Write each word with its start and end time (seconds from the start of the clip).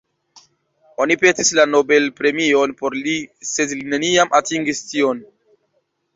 Oni 1.03 1.17
petis 1.23 1.51
la 1.59 1.65
Nobelpremion 1.73 2.73
por 2.81 2.97
li, 3.03 3.15
sed 3.51 3.75
li 3.77 3.87
neniam 3.93 4.35
atingis 4.41 4.83
tion. 4.91 5.23